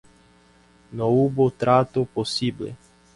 [0.91, 2.75] No hubo trato posible.